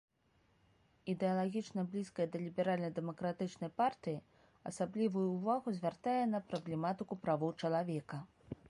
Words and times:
Ідэалагічна 1.11 1.83
блізкая 1.91 2.27
да 2.35 2.41
ліберальна-дэмакратычнай 2.45 3.71
партыі, 3.83 4.23
асаблівую 4.73 5.27
ўвагу 5.37 5.67
звяртае 5.83 6.19
на 6.33 6.39
праблематыку 6.51 7.13
правоў 7.29 7.57
чалавека. 7.65 8.17